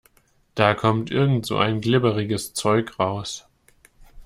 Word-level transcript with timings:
Da 0.55 0.73
kommt 0.73 1.11
irgend 1.11 1.45
so 1.45 1.57
ein 1.59 1.79
glibberiges 1.79 2.55
Zeug 2.55 2.97
raus. 2.97 3.45